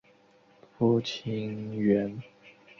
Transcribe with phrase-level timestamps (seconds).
[0.79, 2.19] 父亲袁。